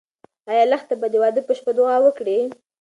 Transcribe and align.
ایا 0.49 0.63
لښته 0.71 0.95
به 1.01 1.07
د 1.09 1.15
واده 1.21 1.41
په 1.47 1.53
شپه 1.57 1.71
دعا 1.77 1.95
وکړي؟ 2.03 2.39